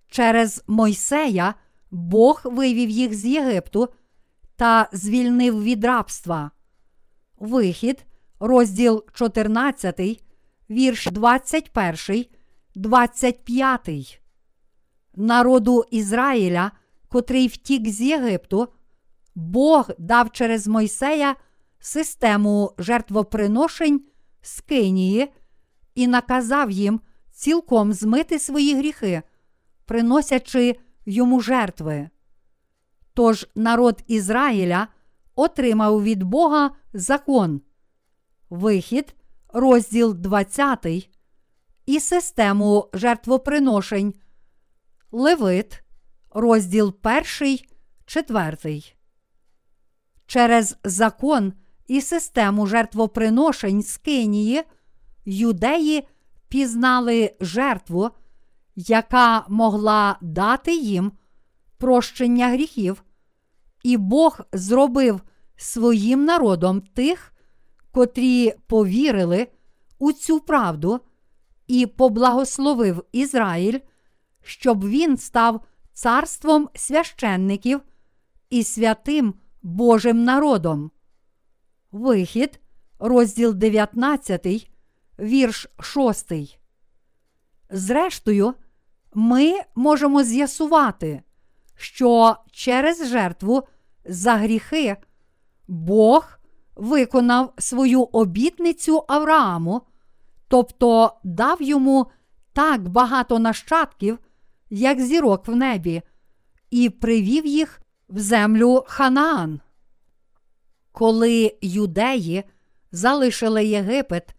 Через 0.08 0.64
Мойсея 0.66 1.54
Бог 1.90 2.40
вивів 2.44 2.90
їх 2.90 3.14
з 3.14 3.24
Єгипту 3.24 3.88
та 4.56 4.88
звільнив 4.92 5.62
від 5.62 5.84
рабства. 5.84 6.50
Вихід, 7.38 8.06
розділ 8.40 9.04
14, 9.12 10.24
вірш 10.70 11.06
21, 11.06 12.24
25. 12.74 14.20
Народу 15.16 15.84
Ізраїля, 15.90 16.70
котрий 17.08 17.46
втік 17.48 17.88
з 17.88 18.00
Єгипту, 18.00 18.68
Бог 19.34 19.90
дав 19.98 20.32
через 20.32 20.66
Мойсея 20.66 21.36
систему 21.78 22.72
жертвоприношень 22.78 24.00
з 24.42 24.60
Кинії 24.60 25.32
і 25.94 26.06
наказав 26.06 26.70
їм 26.70 27.00
цілком 27.32 27.92
змити 27.92 28.38
свої 28.38 28.74
гріхи, 28.74 29.22
приносячи 29.84 30.76
йому 31.06 31.40
жертви. 31.40 32.10
Тож 33.14 33.48
народ 33.54 34.02
Ізраїля 34.06 34.88
отримав 35.34 36.02
від 36.02 36.22
Бога 36.22 36.70
закон, 36.92 37.60
вихід, 38.50 39.14
розділ 39.48 40.14
20 40.14 41.10
і 41.86 42.00
систему 42.00 42.90
жертвоприношень, 42.92 44.14
Левит, 45.12 45.82
розділ 46.30 46.94
1, 47.40 47.58
4. 48.06 48.82
Через 50.26 50.76
закон 50.84 51.52
і 51.86 52.00
систему 52.00 52.66
жертвоприношень 52.66 53.82
з 53.82 53.96
Кинії 53.96 54.62
юдеї 55.24 56.08
пізнали 56.48 57.36
жертву, 57.40 58.10
яка 58.76 59.44
могла 59.48 60.18
дати 60.20 60.76
їм 60.76 61.12
прощення 61.78 62.48
гріхів, 62.48 63.04
і 63.82 63.96
Бог 63.96 64.40
зробив 64.52 65.20
своїм 65.56 66.24
народом 66.24 66.80
тих, 66.80 67.32
котрі 67.92 68.54
повірили 68.66 69.46
у 69.98 70.12
цю 70.12 70.40
правду, 70.40 71.00
і 71.66 71.86
поблагословив 71.86 73.04
Ізраїль, 73.12 73.78
щоб 74.42 74.88
він 74.88 75.16
став 75.16 75.60
царством 75.92 76.68
священників 76.74 77.80
і 78.50 78.64
святим 78.64 79.34
Божим 79.62 80.24
народом. 80.24 80.90
Вихід, 81.92 82.60
розділ 82.98 83.54
19, 83.54 84.70
вірш 85.18 85.66
6. 85.80 86.32
Зрештою, 87.70 88.54
ми 89.18 89.60
можемо 89.74 90.22
з'ясувати, 90.22 91.22
що 91.74 92.36
через 92.52 93.08
жертву 93.08 93.62
за 94.04 94.34
гріхи 94.34 94.96
Бог 95.68 96.38
виконав 96.74 97.52
свою 97.58 98.02
обітницю 98.02 99.04
Аврааму, 99.08 99.82
тобто 100.48 101.12
дав 101.24 101.62
йому 101.62 102.06
так 102.52 102.88
багато 102.88 103.38
нащадків, 103.38 104.18
як 104.70 105.00
зірок 105.00 105.48
в 105.48 105.56
небі, 105.56 106.02
і 106.70 106.90
привів 106.90 107.46
їх 107.46 107.80
в 108.08 108.18
землю 108.18 108.84
Ханаан. 108.86 109.60
Коли 110.92 111.58
юдеї 111.62 112.44
залишили 112.92 113.66
Єгипет, 113.66 114.34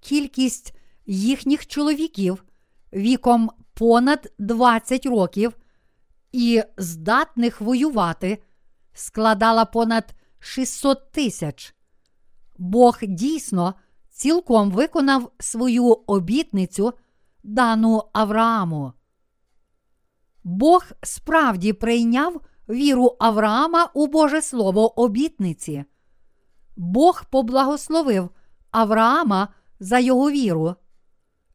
кількість 0.00 0.74
їхніх 1.06 1.66
чоловіків 1.66 2.44
віком 2.92 3.50
понад 3.78 4.32
20 4.38 5.06
років 5.06 5.56
і 6.32 6.62
здатних 6.76 7.60
воювати 7.60 8.42
складала 8.92 9.64
понад 9.64 10.14
600 10.38 11.12
тисяч. 11.12 11.74
Бог 12.58 12.98
дійсно 13.02 13.74
цілком 14.10 14.70
виконав 14.70 15.32
свою 15.38 15.86
обітницю, 15.86 16.92
дану 17.42 18.02
Аврааму. 18.12 18.92
Бог 20.44 20.84
справді 21.02 21.72
прийняв 21.72 22.40
віру 22.68 23.16
Авраама 23.18 23.90
у 23.94 24.06
Боже 24.06 24.42
Слово 24.42 25.00
обітниці. 25.00 25.84
Бог 26.76 27.24
поблагословив 27.30 28.30
Авраама 28.70 29.48
за 29.80 29.98
його 29.98 30.30
віру. 30.30 30.74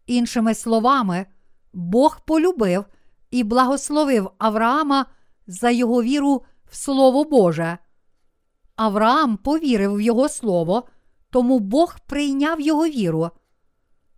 Іншими 0.06 0.54
словами, 0.54 1.26
Бог 1.74 2.26
полюбив 2.26 2.86
і 3.32 3.44
благословив 3.44 4.32
Авраама 4.38 5.06
за 5.48 5.70
його 5.70 6.04
віру 6.04 6.44
в 6.70 6.76
Слово 6.76 7.24
Боже. 7.24 7.78
Авраам 8.76 9.38
повірив 9.38 9.96
в 9.96 10.02
Його 10.02 10.30
Слово, 10.30 10.84
тому 11.30 11.60
Бог 11.60 12.00
прийняв 12.08 12.62
його 12.62 12.88
віру. 12.88 13.30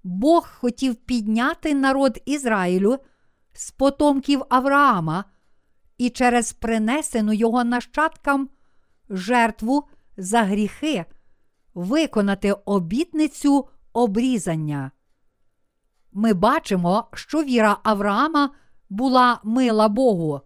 Бог 0.04 0.50
хотів 0.60 0.96
підняти 0.96 1.74
народ 1.74 2.22
Ізраїлю 2.26 2.98
з 3.54 3.72
потомків 3.72 4.44
Авраама 4.50 5.26
і 5.98 6.10
через 6.10 6.54
принесену 6.54 7.34
його 7.34 7.64
нащадкам 7.64 8.50
жертву 9.10 9.84
за 10.18 10.44
гріхи 10.44 11.06
виконати 11.74 12.54
обітницю 12.54 13.68
обрізання. 13.94 14.92
Ми 16.14 16.34
бачимо, 16.34 17.08
що 17.14 17.44
віра 17.44 17.78
Авраама 17.84 18.50
була 18.90 19.40
мила 19.44 19.88
Богу, 19.88 20.42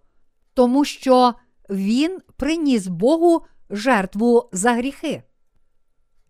тому 0.53 0.86
що 0.86 1.34
він 1.69 2.19
приніс 2.38 2.88
Богу 2.88 3.45
жертву 3.69 4.49
за 4.51 4.73
гріхи. 4.73 5.23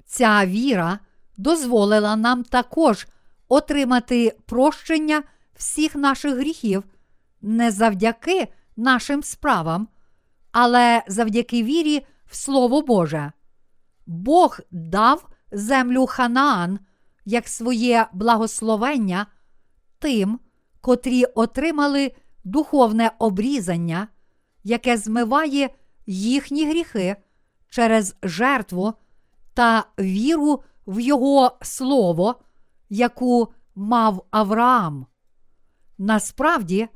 Ця 0.06 0.46
віра 0.46 1.00
дозволила 1.38 2.16
нам 2.16 2.44
також 2.44 3.08
отримати 3.48 4.38
прощення 4.46 5.24
всіх 5.56 5.96
наших 5.96 6.36
гріхів 6.36 6.84
не 7.42 7.72
завдяки 7.72 8.48
нашим 8.78 9.24
справам, 9.24 9.88
але 10.52 11.04
завдяки 11.08 11.64
вірі 11.64 12.06
в 12.26 12.36
Слово 12.36 12.82
Боже. 12.82 13.32
Бог 14.06 14.60
дав 14.72 15.28
землю 15.52 16.06
Ханаан 16.06 16.80
як 17.28 17.48
своє 17.48 18.08
благословення 18.14 19.26
тим, 20.00 20.40
котрі 20.82 21.26
отримали 21.26 22.12
духовне 22.44 23.12
обрізання, 23.20 24.08
яке 24.64 24.98
змиває 24.98 25.70
їхні 26.06 26.70
гріхи 26.70 27.16
через 27.70 28.16
жертву 28.24 28.94
та 29.54 29.86
віру 30.00 30.64
в 30.88 31.00
Його 31.00 31.58
Слово, 31.62 32.36
яку 32.90 33.54
мав 33.76 34.26
Авраам. 34.32 35.06
Насправді, 35.98 36.88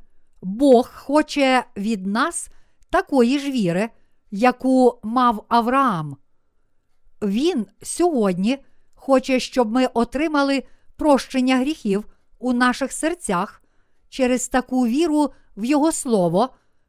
Бог 0.42 0.90
хоче 0.94 1.64
від 1.76 2.06
нас 2.06 2.48
такої 2.90 3.38
ж 3.38 3.50
віри, 3.50 3.90
яку 4.30 4.98
мав 5.02 5.44
Авраам. 5.48 6.16
Він 7.22 7.66
сьогодні 7.82 8.58
хоче, 9.02 9.40
щоб 9.40 9.72
ми 9.72 9.86
отримали 9.86 10.64
прощення 10.96 11.56
гріхів 11.56 12.04
у 12.38 12.52
наших 12.52 12.92
серцях 12.92 13.62
через 14.08 14.48
таку 14.48 14.86
віру 14.86 15.32
в 15.56 15.64
Його 15.64 15.92
Слово, 15.92 16.48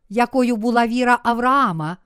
якою 0.09 0.55
була 0.55 0.87
віра 0.87 1.19
Авраама, 1.23 1.97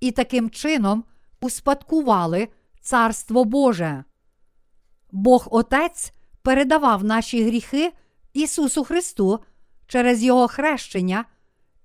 і 0.00 0.10
таким 0.10 0.50
чином 0.50 1.04
успадкували 1.40 2.48
Царство 2.80 3.44
Боже. 3.44 4.04
Бог 5.12 5.48
Отець 5.50 6.12
передавав 6.42 7.04
наші 7.04 7.44
гріхи 7.44 7.92
Ісусу 8.32 8.84
Христу 8.84 9.40
через 9.86 10.22
Його 10.22 10.48
хрещення 10.48 11.24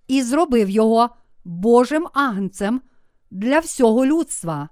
і 0.07 0.21
зробив 0.21 0.69
Його 0.69 1.09
Божим 1.43 2.07
агнцем 2.13 2.81
для 3.31 3.59
всього 3.59 4.05
людства. 4.05 4.69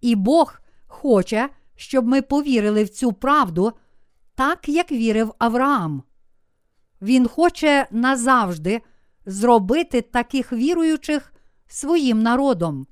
І 0.00 0.14
Бог 0.14 0.60
хоче, 0.86 1.48
щоб 1.76 2.06
ми 2.06 2.22
повірили 2.22 2.84
в 2.84 2.88
цю 2.88 3.12
правду, 3.12 3.72
так 4.34 4.68
як 4.68 4.92
вірив 4.92 5.34
Авраам. 5.38 6.02
Він 7.02 7.28
хоче 7.28 7.86
назавжди 7.90 8.82
зробити 9.26 10.02
таких 10.02 10.52
віруючих 10.52 11.34
своїм 11.66 12.22
народом. 12.22 12.86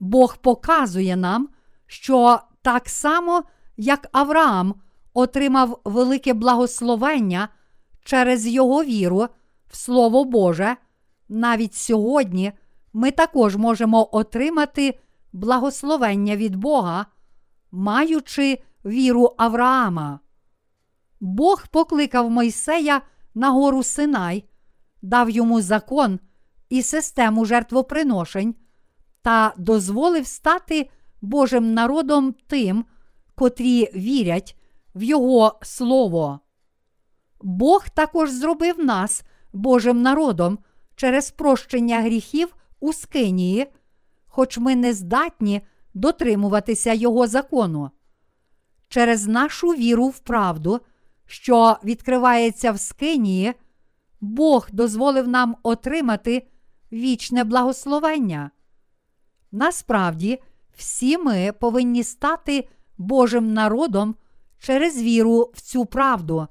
Бог 0.00 0.36
показує 0.36 1.16
нам, 1.16 1.48
що 1.86 2.38
так 2.62 2.88
само, 2.88 3.42
як 3.76 4.08
Авраам 4.12 4.74
отримав 5.14 5.80
велике 5.84 6.34
благословення 6.34 7.48
через 8.04 8.46
його 8.46 8.84
віру 8.84 9.28
в 9.66 9.76
Слово 9.76 10.24
Боже, 10.24 10.76
навіть 11.28 11.74
сьогодні 11.74 12.52
ми 12.92 13.10
також 13.10 13.56
можемо 13.56 14.08
отримати 14.12 14.98
благословення 15.32 16.36
від 16.36 16.56
Бога, 16.56 17.06
маючи 17.72 18.62
віру 18.84 19.34
Авраама. 19.38 20.20
Бог 21.20 21.68
покликав 21.68 22.30
Мойсея 22.30 23.02
на 23.34 23.50
гору 23.50 23.82
Синай, 23.82 24.44
дав 25.02 25.30
йому 25.30 25.60
закон 25.60 26.20
і 26.68 26.82
систему 26.82 27.44
жертвоприношень 27.44 28.54
та 29.22 29.54
дозволив 29.56 30.26
стати 30.26 30.90
Божим 31.20 31.74
народом 31.74 32.34
тим, 32.46 32.84
котрі 33.34 33.90
вірять 33.94 34.56
в 34.94 35.02
Його 35.02 35.58
Слово. 35.62 36.40
Бог 37.42 37.88
також 37.88 38.30
зробив 38.30 38.84
нас 38.84 39.22
Божим 39.52 40.02
народом 40.02 40.58
через 40.96 41.30
прощення 41.30 42.00
гріхів 42.00 42.56
у 42.80 42.92
Скинії, 42.92 43.66
хоч 44.26 44.58
ми 44.58 44.76
не 44.76 44.94
здатні 44.94 45.60
дотримуватися 45.94 46.92
Його 46.92 47.26
закону. 47.26 47.90
Через 48.88 49.26
нашу 49.26 49.68
віру 49.68 50.08
в 50.08 50.18
правду, 50.18 50.80
що 51.26 51.76
відкривається 51.84 52.72
в 52.72 52.80
Скинії, 52.80 53.54
Бог 54.20 54.68
дозволив 54.72 55.28
нам 55.28 55.56
отримати 55.62 56.46
вічне 56.92 57.44
благословення. 57.44 58.50
Насправді, 59.52 60.42
всі 60.76 61.18
ми 61.18 61.52
повинні 61.60 62.04
стати 62.04 62.68
Божим 62.98 63.52
народом 63.52 64.14
через 64.58 65.02
віру 65.02 65.50
в 65.54 65.60
цю 65.60 65.86
правду, 65.86 66.46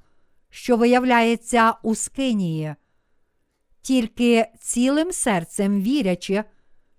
що 0.49 0.77
виявляється 0.77 1.73
у 1.84 1.95
Скинії. 1.95 2.75
Тільки 3.82 4.47
цілим 4.60 5.12
серцем 5.12 5.82
вірячи, 5.82 6.43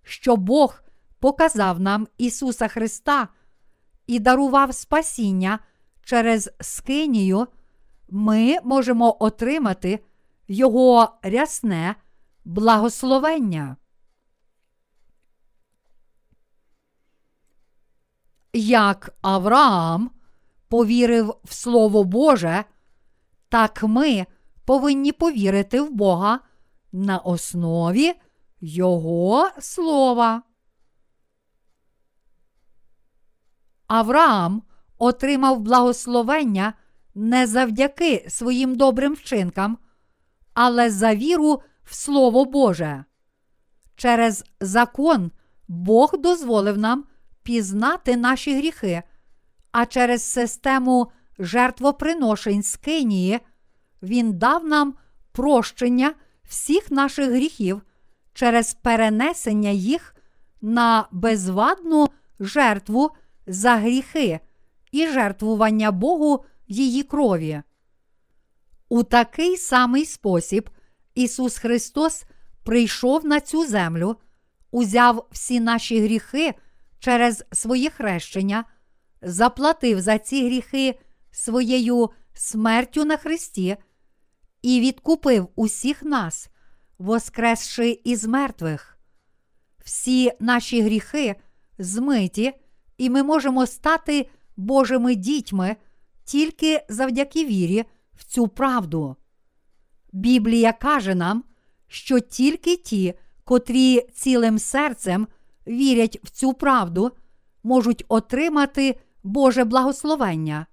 що 0.02 0.37
Бог 0.37 0.82
показав 1.22 1.80
нам 1.80 2.08
Ісуса 2.18 2.68
Христа 2.68 3.28
і 4.06 4.18
дарував 4.18 4.74
спасіння 4.74 5.58
через 6.02 6.50
Скинію, 6.61 7.46
ми 8.08 8.56
можемо 8.64 9.16
отримати 9.20 10.04
Його 10.48 11.18
рясне 11.22 11.94
благословення. 12.44 13.76
Як 18.52 19.16
Авраам 19.20 20.11
повірив 20.68 21.35
в 21.44 21.52
Слово 21.54 22.04
Боже, 22.04 22.64
так 23.48 23.82
ми 23.82 24.26
повинні 24.64 25.12
повірити 25.12 25.80
в 25.80 25.90
Бога 25.90 26.40
на 26.92 27.18
основі 27.18 28.12
Його 28.61 29.50
слова. 29.61 30.42
Авраам 33.92 34.62
отримав 34.98 35.61
благословення 35.61 36.72
не 37.14 37.46
завдяки 37.46 38.26
своїм 38.28 38.74
добрим 38.74 39.14
вчинкам, 39.14 39.78
але 40.55 40.90
за 40.90 41.14
віру 41.14 41.62
в 41.85 41.94
Слово 41.94 42.44
Боже. 42.44 43.05
Через 43.96 44.44
закон 44.61 45.31
Бог 45.68 46.12
дозволив 46.18 46.78
нам 46.78 47.05
пізнати 47.42 48.16
наші 48.16 48.57
гріхи, 48.57 49.02
а 49.72 49.87
через 49.87 50.22
систему 50.22 51.11
жертвоприношень 51.38 52.62
з 52.62 52.76
Кинії 52.76 53.40
Він 54.02 54.38
дав 54.38 54.64
нам 54.64 54.94
прощення 55.33 56.14
всіх 56.44 56.90
наших 56.90 57.31
гріхів 57.31 57.83
через 58.35 58.74
перенесення 58.74 59.70
їх 59.70 60.14
на 60.61 61.09
безвадну 61.11 62.09
жертву 62.40 63.11
за 63.46 63.76
гріхи 63.76 64.40
і 64.92 65.07
жертвування 65.07 65.90
Богу 65.90 66.44
її 66.68 67.02
крові. 67.02 67.62
У 68.88 69.02
такий 69.02 69.57
самий 69.57 70.05
спосіб 70.05 70.70
Ісус 71.14 71.59
Христос 71.59 72.24
прийшов 72.64 73.24
на 73.24 73.40
цю 73.40 73.66
землю, 73.66 74.16
узяв 74.70 75.28
всі 75.31 75.61
наші 75.61 76.00
гріхи 76.00 76.55
через 76.98 77.44
своє 77.52 77.90
хрещення, 77.90 78.64
заплатив 79.22 80.00
за 80.00 80.18
ці 80.18 80.46
гріхи 80.46 80.98
своєю 81.31 82.11
смертю 82.35 83.05
на 83.05 83.16
Христі 83.16 83.76
і 84.62 84.81
відкупив 84.81 85.48
усіх 85.57 86.02
нас, 86.02 86.48
воскресши 86.98 88.00
із 88.05 88.24
мертвих. 88.24 88.98
Всі 89.85 90.33
наші 90.40 90.83
гріхи 90.83 91.37
змиті, 91.78 92.52
і 93.02 93.10
ми 93.10 93.22
можемо 93.22 93.66
стати 93.66 94.28
Божими 94.56 95.14
дітьми 95.14 95.76
тільки 96.24 96.80
завдяки 96.88 97.44
вірі 97.44 97.84
в 98.14 98.24
цю 98.24 98.48
правду. 98.48 99.16
Біблія 100.12 100.72
каже 100.72 101.14
нам, 101.14 101.44
що 101.88 102.20
тільки 102.20 102.76
ті, 102.76 103.14
котрі 103.44 104.00
цілим 104.14 104.58
серцем 104.58 105.28
вірять 105.66 106.18
в 106.22 106.30
цю 106.30 106.52
правду, 106.52 107.10
можуть 107.62 108.04
отримати 108.08 109.00
Боже 109.22 109.64
благословення. 109.64 110.66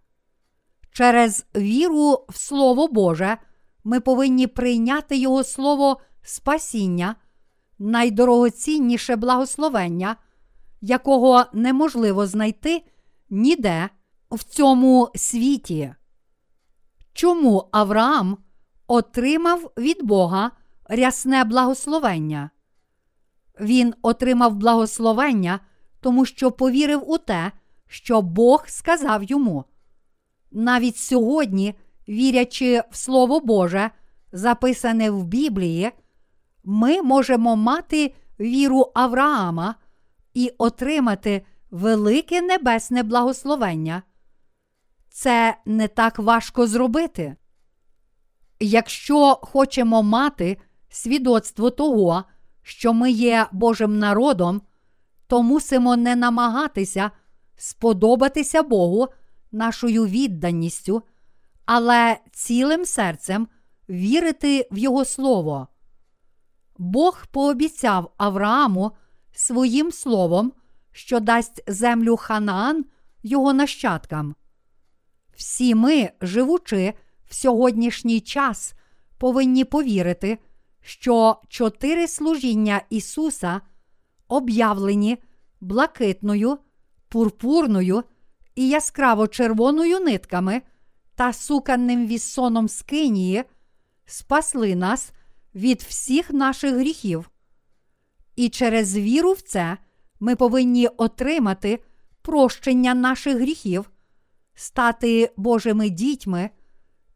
Через 0.91 1.45
віру 1.55 2.25
в 2.29 2.37
Слово 2.37 2.87
Боже 2.87 3.37
ми 3.83 3.99
повинні 3.99 4.47
прийняти 4.47 5.17
Його 5.17 5.43
Слово 5.43 6.01
спасіння, 6.21 7.15
найдорогоцінніше 7.79 9.15
благословення, 9.15 10.15
якого 10.81 11.45
неможливо 11.53 12.27
знайти 12.27 12.83
ніде 13.29 13.89
в 14.31 14.43
цьому 14.43 15.09
світі. 15.15 15.93
Чому 17.13 17.69
Авраам 17.71 18.37
отримав 18.87 19.71
від 19.77 20.03
Бога 20.03 20.51
рясне 20.85 21.43
благословення? 21.43 22.49
Він 23.59 23.93
отримав 24.01 24.55
благословення, 24.55 25.59
тому 26.01 26.25
що 26.25 26.51
повірив 26.51 27.09
у 27.11 27.17
те, 27.17 27.51
що 27.87 28.21
Бог 28.21 28.63
сказав 28.67 29.23
йому. 29.23 29.65
Навіть 30.51 30.97
сьогодні, 30.97 31.75
вірячи 32.09 32.83
в 32.91 32.97
Слово 32.97 33.39
Боже, 33.39 33.89
записане 34.31 35.11
в 35.11 35.23
Біблії, 35.23 35.91
ми 36.63 37.01
можемо 37.01 37.55
мати 37.55 38.13
віру 38.39 38.91
Авраама 38.95 39.75
і 40.39 40.51
отримати 40.57 41.45
велике 41.71 42.41
небесне 42.41 43.03
благословення. 43.03 44.03
Це 45.09 45.57
не 45.65 45.87
так 45.87 46.19
важко 46.19 46.67
зробити. 46.67 47.35
Якщо 48.59 49.39
хочемо 49.41 50.03
мати 50.03 50.57
свідоцтво 50.89 51.69
того, 51.69 52.23
що 52.61 52.93
ми 52.93 53.11
є 53.11 53.47
Божим 53.51 53.99
народом, 53.99 54.61
то 55.27 55.43
мусимо 55.43 55.95
не 55.97 56.15
намагатися 56.15 57.11
сподобатися 57.57 58.63
Богу 58.63 59.07
нашою 59.51 60.05
відданістю, 60.05 61.03
але 61.65 62.17
цілим 62.31 62.85
серцем 62.85 63.47
вірити 63.89 64.67
в 64.71 64.77
Його 64.77 65.05
Слово. 65.05 65.67
Бог 66.77 67.25
пообіцяв 67.31 68.11
Аврааму 68.17 68.91
своїм 69.31 69.91
словом, 69.91 70.53
що 70.91 71.19
дасть 71.19 71.63
землю 71.67 72.17
Ханаан 72.17 72.85
його 73.23 73.53
нащадкам. 73.53 74.35
Всі 75.35 75.75
ми, 75.75 76.11
живучи 76.21 76.93
в 77.29 77.35
сьогоднішній 77.35 78.21
час, 78.21 78.73
повинні 79.17 79.63
повірити, 79.63 80.37
що 80.81 81.41
чотири 81.47 82.07
служіння 82.07 82.81
Ісуса 82.89 83.61
об'явлені 84.27 85.17
блакитною, 85.61 86.57
пурпурною 87.09 88.03
і 88.55 88.69
яскраво 88.69 89.27
червоною 89.27 89.99
нитками 89.99 90.61
та 91.15 91.33
суканним 91.33 92.07
віссоном 92.07 92.69
скинії, 92.69 93.43
спасли 94.05 94.75
нас 94.75 95.11
від 95.55 95.81
всіх 95.81 96.31
наших 96.31 96.75
гріхів. 96.75 97.29
І 98.39 98.49
через 98.49 98.97
віру 98.97 99.31
в 99.31 99.41
це 99.41 99.77
ми 100.19 100.35
повинні 100.35 100.87
отримати 100.87 101.79
прощення 102.21 102.93
наших 102.93 103.37
гріхів, 103.37 103.91
стати 104.55 105.31
Божими 105.37 105.89
дітьми 105.89 106.49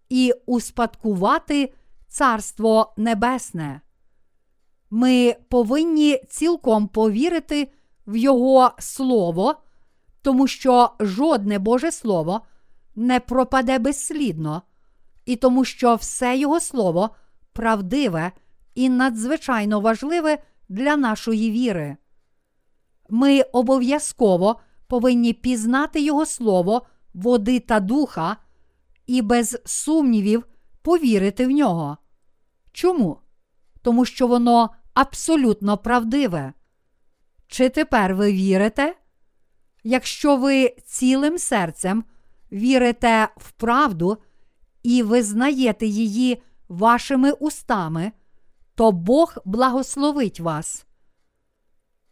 і 0.10 0.34
успадкувати 0.46 1.74
Царство 2.08 2.94
Небесне. 2.98 3.82
Ми 4.90 5.36
повинні 5.50 6.22
цілком 6.30 6.88
повірити 6.88 7.72
в 8.08 8.16
Його 8.16 8.72
Слово, 8.80 9.56
тому 10.22 10.48
що 10.48 10.92
жодне 11.00 11.60
Боже 11.60 11.92
Слово 11.92 12.42
не 12.96 13.20
пропаде 13.20 13.80
безслідно, 13.80 14.62
і 15.26 15.36
тому 15.36 15.66
що 15.66 15.96
все 15.96 16.38
Його 16.38 16.60
Слово 16.60 17.10
правдиве 17.54 18.32
і 18.76 18.90
надзвичайно 18.90 19.80
важливе 19.80 20.38
для 20.70 20.98
нашої 20.98 21.52
віри. 21.52 21.98
Ми 23.10 23.42
обов'язково 23.42 24.60
повинні 24.88 25.34
пізнати 25.34 26.02
Його 26.02 26.26
Слово, 26.26 26.82
води 27.14 27.60
та 27.60 27.80
духа 27.80 28.38
і 29.08 29.22
без 29.22 29.62
сумнівів 29.66 30.46
повірити 30.82 31.48
в 31.48 31.52
нього. 31.52 31.98
Чому? 32.72 33.20
Тому 33.82 34.06
що 34.06 34.28
воно 34.28 34.70
абсолютно 34.94 35.78
правдиве. 35.78 36.54
Чи 37.48 37.70
тепер 37.70 38.16
ви 38.16 38.32
вірите? 38.32 38.96
Якщо 39.84 40.38
ви 40.38 40.76
цілим 40.86 41.38
серцем 41.38 42.04
вірите 42.52 43.28
в 43.38 43.52
правду 43.52 44.18
і 44.84 45.04
визнаєте 45.04 45.86
її 45.86 46.42
вашими 46.70 47.32
устами, 47.32 48.12
то 48.76 48.92
Бог 48.92 49.38
благословить 49.46 50.40
вас. 50.40 50.86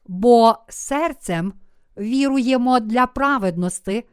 Бо 0.05 0.57
серцем 0.69 1.53
віруємо 1.97 2.79
для 2.79 3.07
праведності, 3.07 4.03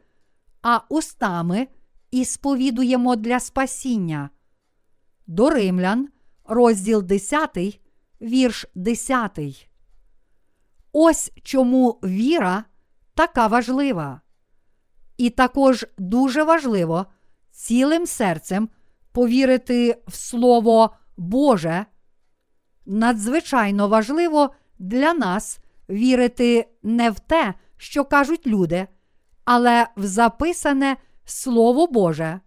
а 0.61 0.79
устами 0.89 1.67
і 2.11 2.25
сповідуємо 2.25 3.15
для 3.15 3.39
спасіння. 3.39 4.29
До 5.27 5.49
Римлян, 5.49 6.09
розділ 6.45 7.03
10, 7.03 7.81
вірш 8.21 8.65
10. 8.75 9.39
Ось 10.91 11.31
чому 11.43 11.99
віра 12.03 12.63
така 13.13 13.47
важлива. 13.47 14.21
І 15.17 15.29
також 15.29 15.85
дуже 15.97 16.43
важливо 16.43 17.05
цілим 17.51 18.05
серцем 18.05 18.69
повірити 19.11 20.01
в 20.07 20.15
Слово 20.15 20.95
Боже. 21.17 21.85
Надзвичайно 22.91 23.87
важливо 23.87 24.53
для 24.79 25.13
нас 25.13 25.59
вірити 25.89 26.67
не 26.83 27.11
в 27.11 27.19
те, 27.19 27.53
що 27.77 28.05
кажуть 28.05 28.47
люди, 28.47 28.87
але 29.45 29.87
в 29.97 30.05
записане 30.05 30.97
Слово 31.25 31.87
Боже. 31.87 32.39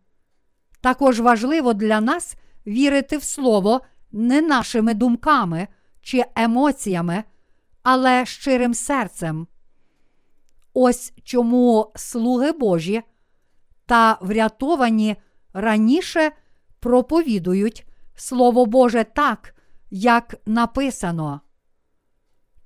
Також 0.80 1.20
важливо 1.20 1.74
для 1.74 2.00
нас 2.00 2.36
вірити 2.66 3.16
в 3.16 3.22
Слово 3.22 3.80
не 4.12 4.40
нашими 4.40 4.94
думками 4.94 5.68
чи 6.00 6.24
емоціями, 6.36 7.24
але 7.82 8.26
щирим 8.26 8.74
серцем. 8.74 9.46
Ось 10.74 11.12
чому 11.24 11.92
слуги 11.96 12.52
Божі 12.52 13.02
та 13.86 14.18
врятовані 14.20 15.16
раніше 15.52 16.32
проповідують 16.80 17.86
Слово 18.14 18.66
Боже 18.66 19.04
так, 19.04 19.54
як 19.94 20.34
написано. 20.46 21.40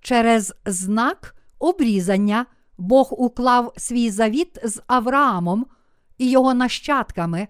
Через 0.00 0.54
знак 0.64 1.36
обрізання 1.58 2.46
Бог 2.78 3.22
уклав 3.22 3.72
свій 3.76 4.10
завіт 4.10 4.58
з 4.64 4.82
Авраамом 4.86 5.66
і 6.18 6.30
його 6.30 6.54
нащадками 6.54 7.48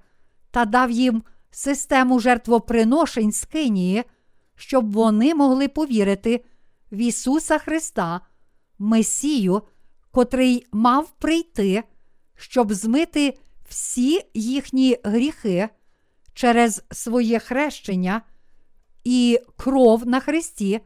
та 0.51 0.65
дав 0.65 0.91
їм 0.91 1.23
систему 1.51 2.21
жертвоприношень 2.21 3.33
з 3.33 3.45
Кинії, 3.45 4.05
щоб 4.55 4.93
вони 4.93 5.35
могли 5.35 5.69
повірити 5.69 6.45
в 6.93 6.97
Ісуса 6.97 7.59
Христа, 7.59 8.21
Месію, 8.79 9.63
котрий 10.11 10.67
мав 10.73 11.11
прийти, 11.11 11.83
щоб 12.37 12.73
змити 12.73 13.39
всі 13.69 14.21
їхні 14.35 14.99
гріхи 15.05 15.69
через 16.35 16.85
своє 16.91 17.39
хрещення 17.39 18.23
і 19.07 19.41
кров 19.57 20.07
на 20.07 20.21
Христі, 20.21 20.81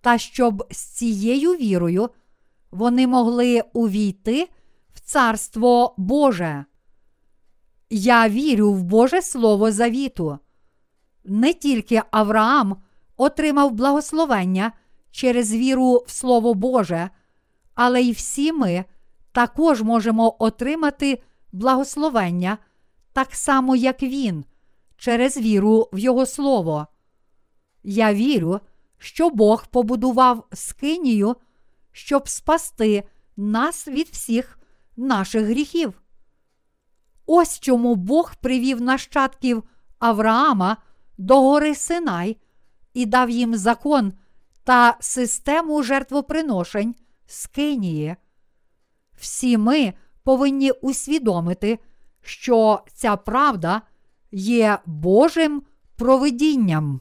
та 0.00 0.18
щоб 0.18 0.64
з 0.70 0.78
цією 0.78 1.52
вірою 1.52 2.10
вони 2.70 3.06
могли 3.06 3.62
увійти 3.72 4.48
в 4.94 5.00
Царство 5.00 5.94
Боже. 5.96 6.64
Я 7.90 8.28
вірю 8.28 8.72
в 8.72 8.82
Боже 8.82 9.22
Слово 9.22 9.72
Завіту. 9.72 10.38
Не 11.24 11.52
тільки 11.52 12.02
Авраам 12.10 12.76
отримав 13.16 13.72
благословення 13.72 14.72
через 15.10 15.52
віру 15.52 16.04
в 16.06 16.10
Слово 16.10 16.54
Боже, 16.54 17.10
але 17.74 18.02
й 18.02 18.12
всі 18.12 18.52
ми 18.52 18.84
також 19.32 19.82
можемо 19.82 20.36
отримати 20.38 21.22
благословення 21.52 22.58
так 23.12 23.34
само, 23.34 23.76
як 23.76 24.02
він, 24.02 24.44
через 24.96 25.36
віру 25.36 25.88
в 25.92 25.98
Його 25.98 26.26
Слово. 26.26 26.86
Я 27.90 28.14
вірю, 28.14 28.60
що 28.98 29.30
Бог 29.30 29.66
побудував 29.66 30.46
скинію, 30.52 31.36
щоб 31.92 32.28
спасти 32.28 33.04
нас 33.36 33.88
від 33.88 34.08
всіх 34.08 34.58
наших 34.96 35.44
гріхів. 35.44 36.02
Ось 37.26 37.60
чому 37.60 37.94
Бог 37.94 38.34
привів 38.34 38.80
нащадків 38.80 39.62
Авраама 39.98 40.76
до 41.18 41.40
гори 41.40 41.74
Синай 41.74 42.36
і 42.94 43.06
дав 43.06 43.30
їм 43.30 43.56
закон 43.56 44.12
та 44.64 44.96
систему 45.00 45.82
жертвоприношень 45.82 46.94
з 47.26 47.46
Кинії. 47.46 48.16
Всі 49.16 49.58
ми 49.58 49.92
повинні 50.22 50.70
усвідомити, 50.70 51.78
що 52.20 52.80
ця 52.92 53.16
правда 53.16 53.82
є 54.32 54.78
Божим 54.86 55.62
провидінням. 55.96 57.00